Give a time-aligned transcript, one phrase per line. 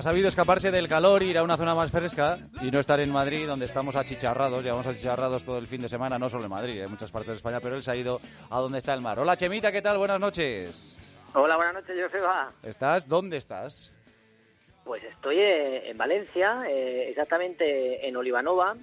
[0.00, 3.12] Ha sabido escaparse del calor, ir a una zona más fresca y no estar en
[3.12, 4.64] Madrid, donde estamos achicharrados.
[4.64, 7.34] Llevamos achicharrados todo el fin de semana, no solo en Madrid, en muchas partes de
[7.34, 9.18] España, pero él se ha ido a donde está el mar.
[9.18, 9.98] Hola, Chemita, ¿qué tal?
[9.98, 10.96] Buenas noches.
[11.34, 12.50] Hola, buenas noches, Joseba.
[12.62, 13.06] ¿Estás?
[13.06, 13.92] ¿Dónde estás?
[14.84, 18.78] Pues estoy eh, en Valencia, eh, exactamente en Olivanova,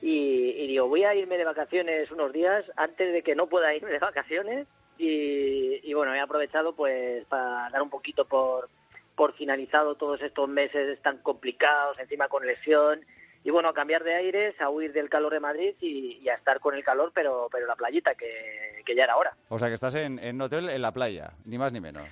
[0.00, 3.74] y, y digo, voy a irme de vacaciones unos días antes de que no pueda
[3.74, 4.66] irme de vacaciones.
[4.96, 8.70] Y, y bueno, he aprovechado pues para dar un poquito por,
[9.14, 13.04] por finalizado todos estos meses tan complicados, encima con lesión.
[13.42, 16.34] Y bueno, a cambiar de aires, a huir del calor de Madrid y, y a
[16.34, 19.36] estar con el calor, pero, pero la playita, que, que ya era hora.
[19.50, 22.08] O sea, que estás en, en un hotel en la playa, ni más ni menos.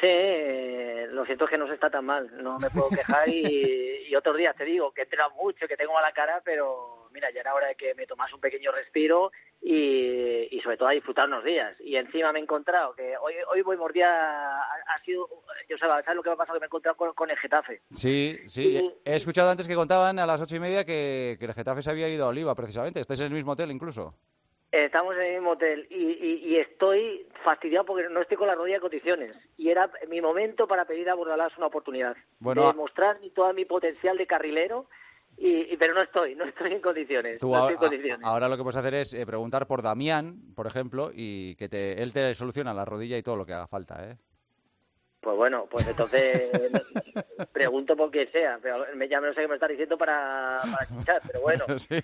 [0.00, 3.28] Sí, eh, lo siento es que no se está tan mal, no me puedo quejar
[3.28, 7.08] y, y otros días te digo que he entrenado mucho, que tengo mala cara, pero
[7.12, 9.30] mira, ya era hora de que me tomase un pequeño respiro
[9.62, 11.80] y, y sobre todo a disfrutar unos días.
[11.80, 15.28] Y encima me he encontrado que hoy hoy voy mordida, ha, sido,
[15.68, 16.56] yo sabes, ¿sabes lo que me ha pasado?
[16.56, 17.82] Que me he encontrado con, con el Getafe.
[17.92, 18.92] Sí, sí.
[19.04, 21.90] He escuchado antes que contaban a las ocho y media que, que el Getafe se
[21.90, 23.00] había ido a Oliva, precisamente.
[23.00, 24.14] ¿Estáis en el mismo hotel incluso?
[24.72, 28.56] Estamos en el mismo hotel y, y, y estoy fastidiado porque no estoy con la
[28.56, 29.36] rodilla en condiciones.
[29.56, 32.16] Y era mi momento para pedir a Bordalás una oportunidad.
[32.40, 34.86] Bueno, de mostrar mi- todo mi potencial de carrilero,
[35.36, 37.38] y, y- pero no estoy, no estoy en condiciones.
[37.38, 38.26] Tú no ahora, estoy en condiciones.
[38.26, 42.02] ahora lo que puedes hacer es eh, preguntar por Damián, por ejemplo, y que te,
[42.02, 44.16] él te soluciona la rodilla y todo lo que haga falta, ¿eh?
[45.24, 46.52] Pues bueno, pues entonces
[47.52, 48.58] pregunto por quien sea.
[48.62, 51.64] Pero me- ya no sé qué me está diciendo para, para escuchar, pero bueno.
[51.78, 52.00] Sí.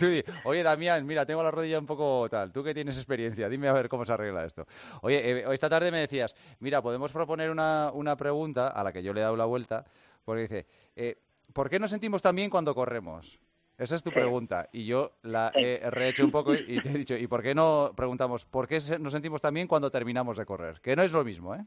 [0.00, 0.06] Tú
[0.44, 2.52] Oye, Damián, mira, tengo la rodilla un poco tal.
[2.52, 4.66] Tú que tienes experiencia, dime a ver cómo se arregla esto.
[5.02, 9.02] Oye, eh, esta tarde me decías, mira, podemos proponer una, una pregunta a la que
[9.02, 9.84] yo le he dado la vuelta,
[10.24, 11.18] porque dice, eh,
[11.52, 13.38] ¿por qué nos sentimos tan bien cuando corremos?
[13.76, 14.14] Esa es tu Sí.
[14.14, 14.68] pregunta.
[14.72, 15.62] Y yo la Sí.
[15.64, 18.78] he rehecho un poco y, te he dicho, ¿y por qué no preguntamos, ¿por qué
[18.98, 20.80] nos sentimos tan bien cuando terminamos de correr?
[20.80, 21.64] Que no es lo mismo, ¿eh?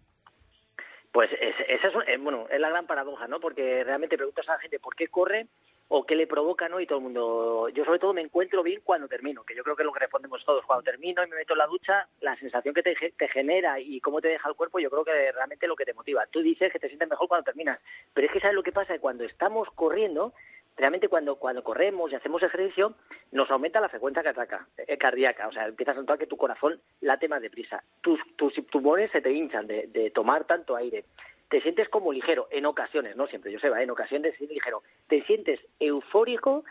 [1.11, 3.39] Pues es- esa es, un- eh, bueno, es la gran paradoja, ¿no?
[3.39, 5.47] Porque realmente preguntas a la gente por qué corre
[5.89, 6.79] o qué le provoca, ¿no?
[6.79, 9.75] Y todo el mundo, yo sobre todo me encuentro bien cuando termino, que yo creo
[9.75, 10.65] que es lo que respondemos todos.
[10.65, 13.99] Cuando termino y me meto en la ducha, la sensación que te, te genera y
[13.99, 16.25] cómo te deja el cuerpo, yo creo que realmente es lo que te motiva.
[16.27, 17.77] Tú dices que te sientes mejor cuando terminas,
[18.13, 20.33] pero es que sabes lo que pasa, cuando estamos corriendo,
[20.81, 22.95] realmente cuando, cuando corremos y hacemos ejercicio,
[23.31, 25.47] nos aumenta la frecuencia cardíaca, eh, cardíaca.
[25.47, 27.83] O sea, empiezas a notar que tu corazón late más deprisa.
[28.01, 31.05] Tus, tus tumores se te hinchan de, tomar tanto aire.
[31.49, 33.83] Te sientes como ligero, en ocasiones, no siempre, yo sé, ¿va?
[33.83, 34.81] en ocasiones sí ligero.
[35.07, 36.63] Te sientes eufórico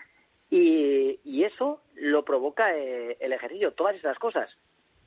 [0.50, 4.50] y, y eso lo provoca eh, el ejercicio, todas esas cosas.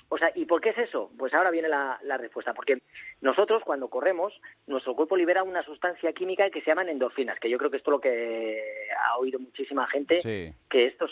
[0.07, 1.11] O sea, ¿y por qué es eso?
[1.17, 2.53] Pues ahora viene la, la respuesta.
[2.53, 2.83] Porque
[3.23, 7.57] nosotros, cuando corremos, nuestro cuerpo libera una sustancia química que se llaman endorfinas, que yo
[7.57, 8.61] creo que esto es lo que
[8.99, 10.53] ha oído muchísima gente, Sí.
[10.69, 11.09] que estos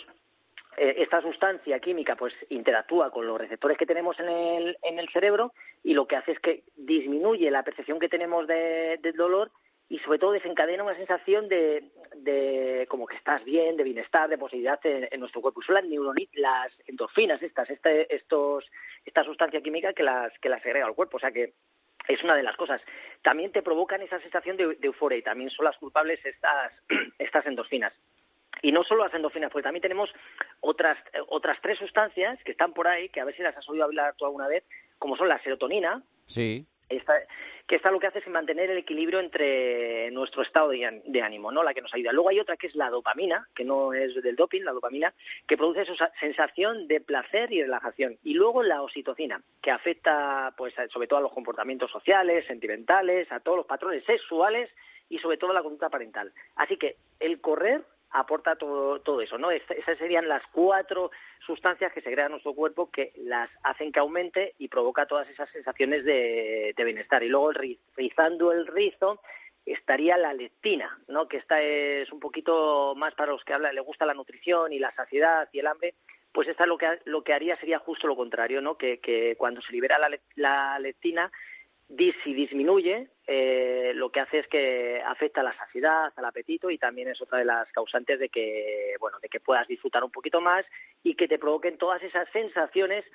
[0.77, 5.09] eh, esta sustancia química pues interactúa con los receptores que tenemos en el, en el
[5.09, 5.51] cerebro
[5.83, 9.51] y lo que hace es que disminuye la percepción que tenemos de, del dolor
[9.89, 11.83] y sobre todo desencadena una sensación de,
[12.15, 15.59] de como que estás bien, de bienestar, de posibilidad en, en nuestro cuerpo.
[15.61, 18.63] Y son las neuroni- las endorfinas estas, este, estos,
[19.05, 21.17] esta sustancia química que las, que las segrega al cuerpo.
[21.17, 21.51] O sea que
[22.07, 22.81] es una de las cosas.
[23.21, 26.73] También te provocan esa sensación de, de euforia y también son las culpables estas,
[27.19, 27.93] estas endorfinas.
[28.61, 30.09] Y no solo las endorfinas, porque también tenemos
[30.59, 30.97] otras,
[31.29, 34.13] otras tres sustancias que están por ahí, que a ver si las has oído hablar
[34.17, 34.63] tú alguna vez,
[34.99, 36.65] como son la serotonina, Sí.
[36.97, 37.13] Esta,
[37.67, 41.51] que esta lo que hace es mantener el equilibrio entre nuestro estado de, de ánimo,
[41.51, 41.63] ¿no?
[41.63, 42.11] La que nos ayuda.
[42.11, 45.13] Luego hay otra que es la dopamina, que no es del doping, la dopamina,
[45.47, 48.17] que produce esa sensación de placer y relajación.
[48.23, 53.39] Y luego la oxitocina, que afecta, pues, sobre todo a los comportamientos sociales, sentimentales, a
[53.39, 54.69] todos los patrones sexuales
[55.09, 56.31] y sobre todo a la conducta parental.
[56.55, 59.51] Así que el correr aporta todo, todo eso, ¿no?
[59.51, 61.11] Es- Esas serían las cuatro
[61.45, 66.03] sustancias que segregan nuestro cuerpo que las hacen que aumente y provoca todas esas sensaciones
[66.05, 67.23] de, de bienestar.
[67.23, 67.51] Y luego,
[67.95, 69.21] rizando el rizo,
[69.65, 71.27] estaría la leptina, ¿no?
[71.27, 74.79] Que esta es un poquito más para los que habla, le gusta la nutrición y
[74.79, 75.93] la saciedad y el hambre,
[76.33, 78.77] pues esta lo que, lo que haría sería justo lo contrario, ¿no?
[78.77, 81.29] Que, que cuando se libera la, la leptina, dis-
[82.23, 86.77] si disminuye, eh, lo que hace es que afecta a la saciedad, al apetito y
[86.77, 90.41] también es otra de las causantes de que, bueno, de que puedas disfrutar un poquito
[90.41, 90.65] más
[91.03, 93.05] y que te provoquen todas esas sensaciones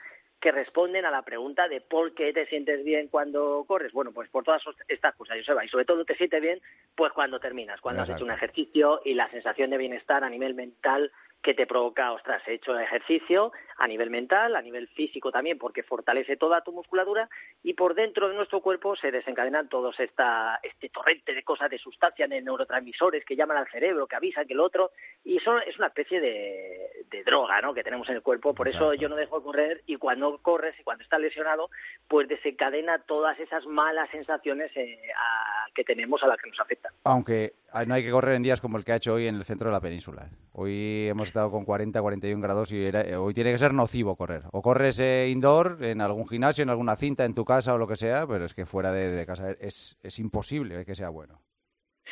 [0.40, 3.93] que responden a la pregunta de por qué te sientes bien cuando corres.
[3.93, 6.61] Bueno, pues por todas estas cosas, Joseba, y sobre todo te sientes bien
[6.94, 8.25] pues cuando terminas, cuando has Exacto.
[8.25, 11.11] hecho un ejercicio y la sensación de bienestar a nivel mental
[11.46, 15.84] que te provoca, ostras, he hecho ejercicio a nivel mental, a nivel físico también, porque
[15.84, 17.28] fortalece toda tu musculatura
[17.62, 21.78] y por dentro de nuestro cuerpo se desencadenan todos esta, este torrente de cosas, de
[21.78, 24.90] sustancias, de neurotransmisores que llaman al cerebro, que avisan que el otro,
[25.22, 28.66] y eso es una especie de, de droga, ¿no?, que tenemos en el cuerpo, por
[28.66, 31.70] eso yo no dejo de correr y cuando corres y cuando estás lesionado,
[32.08, 34.99] pues desencadena todas esas malas sensaciones eh,
[35.76, 36.92] que tenemos a las que nos afectan.
[37.04, 37.52] Aunque
[37.84, 39.69] no hay que correr en días como el que ha hecho hoy en el centro
[39.69, 40.28] de la península.
[40.52, 44.43] Hoy hemos estado con 40, 41 grados y hoy tiene que ser nocivo correr.
[44.52, 47.96] O corres indoor, en algún gimnasio, en alguna cinta, en tu casa o lo que
[47.96, 51.43] sea, pero es que fuera de, casa es, es imposible que sea bueno.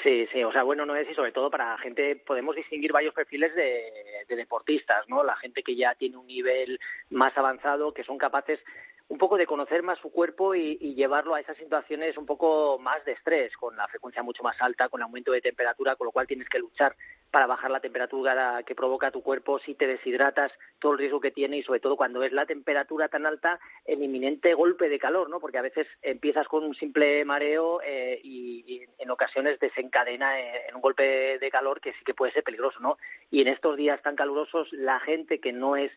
[0.04, 3.14] Sí, sí, o sea, bueno no es y sobre todo para gente, podemos distinguir varios
[3.14, 5.24] perfiles de, deportistas, ¿no?
[5.24, 6.78] La gente que ya tiene un nivel
[7.08, 8.60] más avanzado, que son capaces
[9.08, 13.04] un poco de conocer más su cuerpo y, llevarlo a esas situaciones un poco más
[13.04, 16.26] de estrés, con la frecuencia mucho más alta, con aumento de temperatura, con lo cual
[16.26, 16.94] tienes que luchar
[17.30, 21.32] para bajar la temperatura que provoca tu cuerpo, si te deshidratas, todo el riesgo que
[21.32, 25.28] tiene y sobre todo cuando es la temperatura tan alta, el inminente golpe de calor,
[25.28, 25.40] ¿no?
[25.40, 30.80] Porque a veces empiezas con un simple mareo eh, y, en ocasiones desencadena en un
[30.80, 32.98] golpe de calor que sí que puede ser peligroso, ¿no?
[33.30, 35.90] Y en estos días tan calurosos, la gente que no es,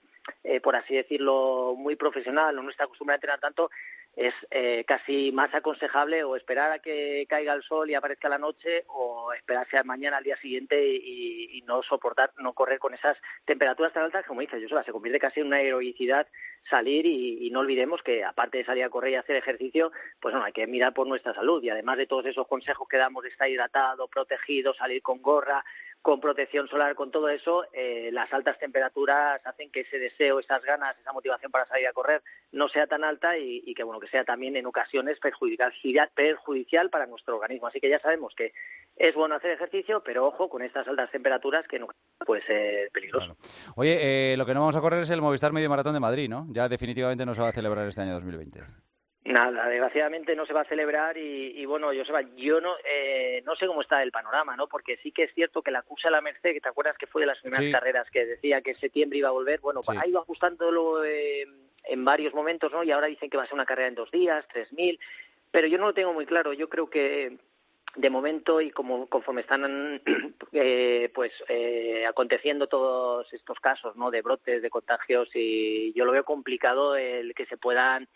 [0.44, 3.70] eh, por así decirlo, muy profesional o no está acostumbrada a entrenar tanto,
[4.18, 8.40] es eh, casi más aconsejable o esperar a que caiga el sol y aparezca la
[8.40, 13.18] noche o esperarse a mañana al día siguiente y, no soportar, no correr con esas
[13.46, 16.26] temperaturas tan altas, como dice Joseba, se convierte casi en una heroicidad
[16.70, 20.46] salir y, no olvidemos que aparte de salir a correr y hacer ejercicio, pues bueno,
[20.46, 23.30] hay que mirar por nuestra salud y además de todos esos consejos que damos de
[23.30, 25.64] estar hidratado, protegido, salir con gorra,
[26.02, 30.64] con protección solar, con todo eso, eh, las altas temperaturas hacen que ese deseo, esas
[30.64, 32.22] ganas, esa motivación para salir a correr
[32.52, 35.74] no sea tan alta y, que bueno que sea también en ocasiones perjudicial,
[36.16, 37.68] perjudicial para nuestro organismo.
[37.68, 38.54] Así que ya sabemos que
[38.96, 41.88] es bueno hacer ejercicio, pero ojo con estas altas temperaturas que no
[42.26, 43.36] puede ser peligroso.
[43.76, 46.30] Oye, eh, lo que no vamos a correr es el Movistar Medio Maratón de Madrid,
[46.30, 46.48] ¿no?
[46.52, 48.62] Ya definitivamente no se va a celebrar este año 2020.
[49.28, 52.04] Nada, desgraciadamente no se va a celebrar y, bueno, yo,
[52.38, 54.68] yo no, eh, no sé cómo está el panorama, ¿no?
[54.68, 57.08] Porque sí que es cierto que la cursa de la Merced, que te acuerdas que
[57.08, 60.08] fue de las primeras carreras que decía que en septiembre iba a volver, bueno, ha
[60.08, 61.46] ido ajustándolo eh,
[61.84, 62.86] en varios momentos, ¿no?
[62.86, 64.98] Y ahora dicen que va a ser una carrera en dos días, tres mil,
[65.52, 66.54] pero yo no lo tengo muy claro.
[66.54, 67.38] Yo creo que
[67.98, 70.02] de momento y como conforme están
[70.54, 76.12] eh, pues eh, aconteciendo todos estos casos no de brotes de contagios y yo lo
[76.12, 78.08] veo complicado el que se puedan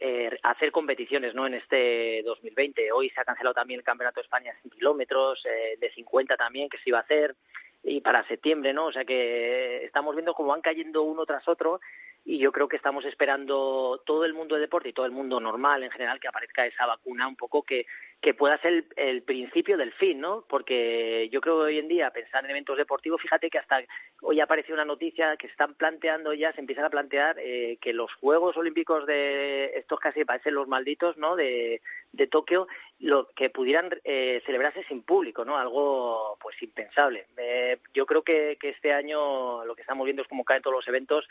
[0.00, 4.24] eh, hacer competiciones no en este 2020 hoy se ha cancelado también el campeonato de
[4.24, 5.42] España de 100 kilómetros
[5.80, 7.34] de 50 también que se iba a hacer
[7.82, 11.80] y para septiembre no o sea que estamos viendo cómo van cayendo uno tras otro
[12.24, 15.40] y yo creo que estamos esperando todo el mundo de deporte y todo el mundo
[15.40, 17.86] normal en general que aparezca esa vacuna un poco que,
[18.20, 20.44] que pueda ser el, principio del fin, ¿no?
[20.48, 23.82] Porque yo creo que hoy en día pensar en eventos deportivos, fíjate que hasta
[24.20, 27.92] hoy apareció una noticia que se están planteando ya, se empiezan a plantear eh, que
[27.92, 31.34] los Juegos Olímpicos de estos casi parecen los malditos, ¿no?
[31.34, 31.80] De,
[32.12, 32.68] de Tokio,
[33.00, 35.58] lo que pudieran eh, celebrarse sin público, ¿no?
[35.58, 37.26] Algo pues impensable.
[37.36, 40.76] Eh, yo creo que, que este año lo que estamos viendo es como caen todos
[40.76, 41.26] los eventos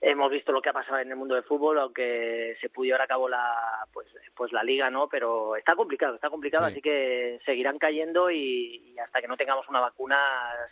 [0.00, 3.02] hemos visto lo que ha pasado en el mundo del fútbol, aunque se pudo llevar
[3.02, 4.06] a cabo la pues
[4.36, 5.08] pues la liga, ¿no?
[5.08, 9.80] Pero está complicado, está complicado, así que seguirán cayendo y, hasta que no tengamos una
[9.80, 10.18] vacuna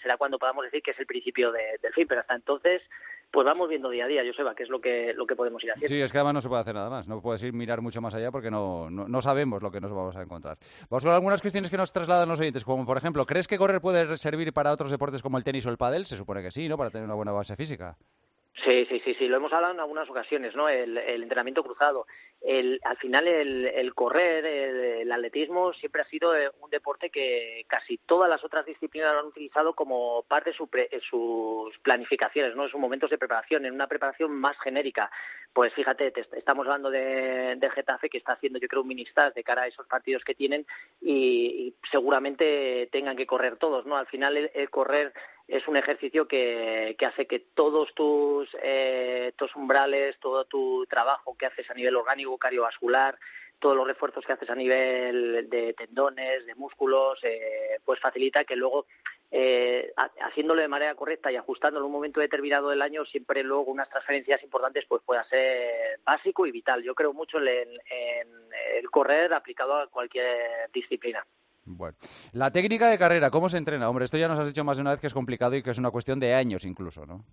[0.02, 2.82] será cuando podamos decir que es el principio del fin, pero hasta entonces
[3.30, 5.72] pues vamos viendo día a día, Joseba, qué es lo que, lo que podemos ir
[5.72, 5.88] haciendo.
[5.88, 8.00] Sí, es que además no se puede hacer nada más, no puedes ir mirar mucho
[8.00, 10.56] más allá porque no, no, sabemos lo que nos vamos a encontrar.
[10.88, 13.80] Vamos con algunas cuestiones que nos trasladan los oyentes, como por ejemplo, ¿crees que correr
[13.80, 16.06] puede servir para otros deportes como el tenis o el pádel?
[16.06, 16.78] Se supone que sí, ¿no?
[16.78, 17.96] Para tener una buena base física.
[18.62, 20.68] Sí, sí, sí, sí, lo hemos hablado en algunas ocasiones, ¿no?
[20.68, 22.06] El, entrenamiento cruzado.
[22.40, 27.98] El, al final, el, correr, el, atletismo siempre ha sido eh, un deporte que casi
[27.98, 32.64] todas las otras disciplinas lo han utilizado como parte de sus planificaciones, ¿no?
[32.64, 35.10] En sus momentos de preparación, en una preparación más genérica.
[35.52, 39.62] Pues fíjate, estamos hablando de, Getafe, que está haciendo, yo creo, un ministas de cara
[39.62, 40.64] a esos partidos que tienen
[41.00, 43.96] y, seguramente tengan que correr todos, ¿no?
[43.96, 45.12] Al final, el correr
[45.48, 51.36] es un ejercicio que, que hace que todos tus, eh, tus umbrales, todo tu trabajo
[51.36, 53.18] que haces a nivel orgánico, cardiovascular,
[53.58, 58.56] todos los refuerzos que haces a nivel de tendones, de músculos, eh, pues facilita que
[58.56, 58.86] luego,
[59.30, 63.70] eh, haciéndolo de manera correcta y ajustándolo en un momento determinado del año, siempre luego
[63.70, 66.82] unas transferencias importantes pues pueda ser básico y vital.
[66.82, 67.68] Yo creo mucho en
[68.76, 71.24] el correr aplicado a cualquier disciplina.
[71.66, 71.96] Bueno,
[72.32, 73.88] la técnica de carrera, ¿cómo se entrena?
[73.88, 75.70] Hombre, esto ya nos has dicho más de una vez que es complicado y que
[75.70, 77.24] es una cuestión de años incluso, ¿no?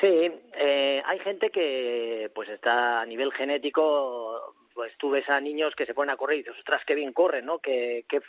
[0.00, 5.74] Sí, eh, hay gente que pues está a nivel genético, pues tú ves a niños
[5.76, 7.58] que se ponen a correr y dices, ostras, qué bien corren, ¿no?
[7.58, 8.20] Qué, qué,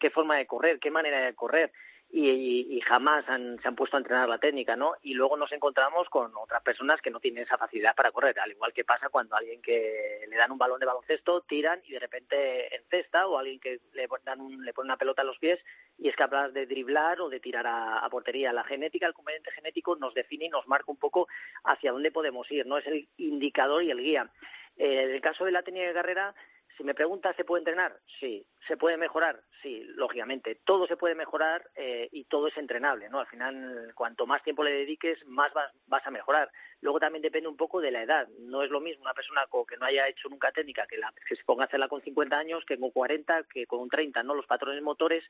[0.00, 1.72] qué forma de correr, qué manera de correr
[2.16, 4.94] y, jamás se han puesto a entrenar la técnica, ¿no?
[5.02, 8.52] Y luego nos encontramos con otras personas que no tienen esa facilidad para correr, al
[8.52, 11.98] igual que pasa cuando alguien que le dan un balón de baloncesto, tiran y de
[11.98, 15.58] repente encesta, o alguien que le, dan le pone una pelota a los pies
[15.98, 18.52] y es capaz de driblar o de tirar a, portería.
[18.52, 21.26] La genética, el componente genético nos define y nos marca un poco
[21.64, 22.78] hacia dónde podemos ir, ¿no?
[22.78, 24.30] Es el indicador y el guía.
[24.76, 26.34] Eh, en el caso de la técnica de carrera,
[26.76, 27.96] si me preguntas, ¿se puede entrenar?
[28.20, 28.46] Sí.
[28.66, 29.40] ¿Se puede mejorar?
[29.62, 30.58] Sí, lógicamente.
[30.64, 33.20] Todo se puede mejorar eh, y todo es entrenable, ¿no?
[33.20, 36.50] Al final, cuanto más tiempo le dediques, más vas, vas, a mejorar.
[36.80, 38.28] Luego también depende un poco de la edad.
[38.40, 41.36] No es lo mismo una persona que no haya hecho nunca técnica que, la, que
[41.36, 44.34] se ponga a hacerla con 50 años que con 40, que con 30, ¿no?
[44.34, 45.24] Los patrones motores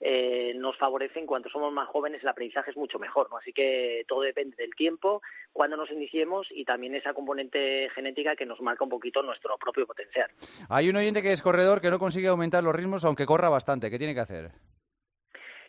[0.00, 3.38] eh, nos favorecen cuando somos más jóvenes, el aprendizaje es mucho mejor, ¿no?
[3.38, 8.44] Así que todo depende del tiempo, cuando nos iniciemos y también esa componente genética que
[8.44, 10.30] nos marca un poquito nuestro propio potencial.
[10.68, 13.90] Hay un oyente que es corredor que no consigue aumentar los ritmos aunque corra bastante.
[13.90, 14.52] ¿Qué tiene que hacer?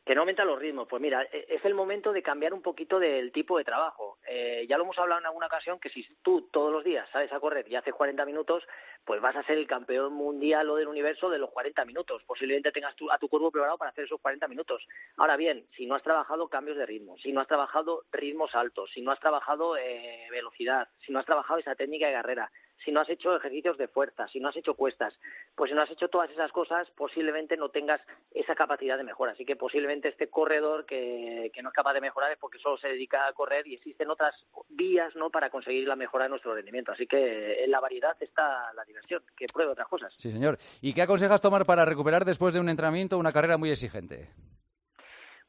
[0.07, 0.87] que no aumenta los ritmos.
[0.87, 4.17] Pues mira, e, es el momento de cambiar un poquito del tipo de trabajo.
[4.25, 7.31] Eh, ya lo hemos hablado en alguna ocasión que si tú todos los días sales
[7.33, 8.63] a correr y haces 40 minutos,
[9.03, 12.23] pues vas a ser el campeón mundial o del universo de los 40 minutos.
[12.25, 14.87] Posiblemente tengas a tu cuerpo preparado para hacer esos 40 minutos.
[15.17, 18.89] Ahora bien, si no has trabajado cambios de ritmo, si no has trabajado ritmos altos,
[18.93, 22.49] si no has trabajado eh, velocidad, si no has trabajado esa técnica de carrera,
[22.87, 25.13] si no has hecho ejercicios de fuerza, si no has hecho cuestas,
[25.55, 27.99] pues si no has hecho todas esas cosas, posiblemente no tengas
[28.33, 29.33] esa capacidad de mejora.
[29.33, 32.87] Así que posiblemente este corredor que, no es capaz de mejorar es porque solo se
[32.87, 34.33] dedica a correr y existen otras
[34.69, 35.29] vías ¿no?
[35.29, 36.93] para conseguir la mejora de nuestro rendimiento.
[36.93, 40.13] Así que en la variedad está la diversión, que pruebe otras cosas.
[40.17, 40.57] Sí, señor.
[40.79, 44.29] ¿Y qué aconsejas tomar para recuperar después de un entrenamiento una carrera muy exigente?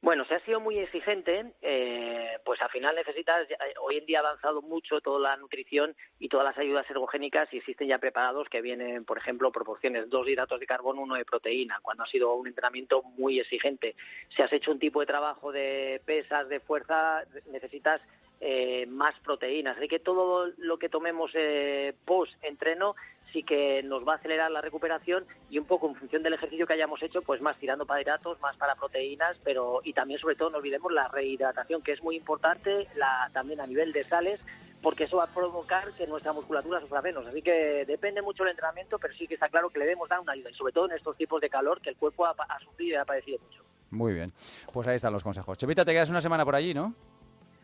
[0.00, 3.48] Bueno, se ha sido muy exigente, eh, pues al final necesitas,
[3.82, 7.56] hoy en día ha avanzado mucho toda la nutrición y todas las ayudas ergogénicas y
[7.56, 11.80] existen ya preparados que vienen, por ejemplo, proporciones dos hidratos de carbono, uno de proteína,
[11.82, 13.96] cuando ha sido un entrenamiento muy exigente.
[14.36, 18.00] Si has hecho un tipo de trabajo de pesas, de fuerza, necesitas
[18.40, 19.76] eh, más proteínas.
[19.76, 22.94] Así que todo lo que tomemos eh, post-entreno
[23.32, 26.66] sí que nos va a acelerar la recuperación y un poco en función del ejercicio
[26.66, 30.36] que hayamos hecho, pues más tirando para hidratos, más para proteínas, pero y también sobre
[30.36, 34.40] todo no olvidemos la rehidratación, que es muy importante, la, también a nivel de sales,
[34.82, 37.26] porque eso va a provocar que nuestra musculatura sufra menos.
[37.26, 40.20] Así que depende mucho del entrenamiento, pero sí que está claro que le debemos dar
[40.20, 42.92] una ayuda, y sobre todo en estos tipos de calor que el cuerpo ha, sufrido
[42.92, 43.62] y ha padecido mucho.
[43.90, 44.32] Muy bien,
[44.72, 45.58] pues ahí están los consejos.
[45.58, 46.94] Chevita, te quedas una semana por allí, ¿no?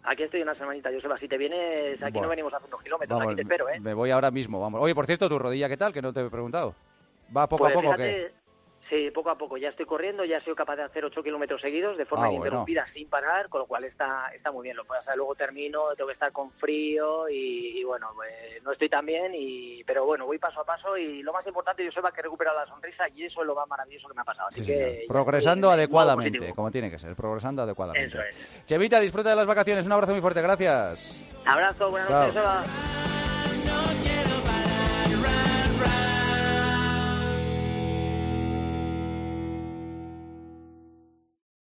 [0.05, 1.19] Aquí estoy una semanita, Joseba.
[1.19, 3.81] Si te vienes, aquí no venimos a unos kilómetros, aquí te espero, ¿eh?
[3.81, 4.81] Me voy ahora mismo, vamos.
[4.83, 5.93] Oye, por cierto, ¿tu rodilla qué tal?
[5.93, 6.75] Que no te he preguntado.
[7.35, 8.33] ¿Va poco a pues poco o qué?
[8.89, 9.57] Sí, poco a poco.
[9.57, 12.87] Ya estoy corriendo, ya soy capaz de hacer 8 kilómetros seguidos de forma ah, ininterrumpida,
[12.93, 14.77] sin parar, con lo cual está, está muy bien.
[14.77, 18.89] Lo puedo hacer, luego termino, tengo que estar con frío y, bueno, pues, no estoy
[18.89, 22.13] tan bien, y, pero bueno, voy paso a paso y lo más importante, yo sepa
[22.13, 24.49] que he recuperado la sonrisa y eso es lo más maravilloso que me ha pasado.
[24.51, 28.19] Así que, progresando adecuadamente, como tiene que ser, progresando adecuadamente.
[28.67, 29.87] Chevita, disfruta de las vacaciones.
[29.87, 31.33] Un abrazo muy fuerte, gracias.
[31.47, 32.43] Abrazo, buenas noches,